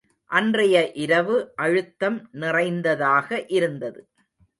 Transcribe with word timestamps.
அன்றைய 0.31 0.91
இரவு 0.93 1.35
அழுத்தம் 1.55 2.29
நிறைந்ததாக 2.31 3.45
இருந்தது. 3.47 4.01